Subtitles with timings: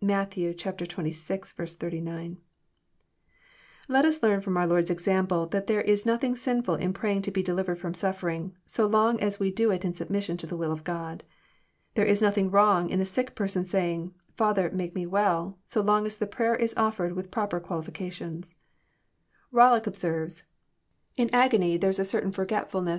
[0.00, 0.30] (Matt.
[0.30, 1.68] xxvi.
[1.76, 2.36] 39.)
[3.88, 7.32] Let us learn fh>m our Lord's example that there is nothing sinftil in praying to
[7.32, 10.70] be delivered Arom suflierlng, so long as we do it in submission to the will
[10.70, 11.24] of God.
[11.96, 15.58] Thei e is nothing wrong in a sick person*s saying, << Father, make me well,'*
[15.64, 18.44] so long as the prayer is offered with proper qualification
[19.52, 20.44] Bollock observes:
[20.80, 22.98] «* In as^ny there Is a certain fbrgetftilnesa JOHN, cnAP.